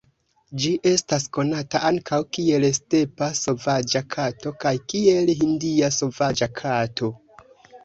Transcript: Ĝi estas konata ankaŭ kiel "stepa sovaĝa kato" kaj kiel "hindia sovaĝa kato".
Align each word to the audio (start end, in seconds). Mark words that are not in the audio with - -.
Ĝi 0.61 0.69
estas 0.91 1.27
konata 1.37 1.81
ankaŭ 1.89 2.19
kiel 2.37 2.65
"stepa 2.79 3.29
sovaĝa 3.41 4.03
kato" 4.17 4.55
kaj 4.65 4.75
kiel 4.95 5.33
"hindia 5.45 5.93
sovaĝa 6.01 6.51
kato". 6.65 7.15